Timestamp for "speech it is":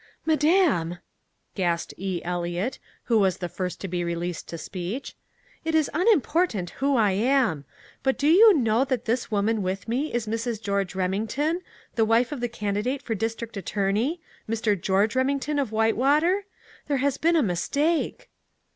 4.57-5.91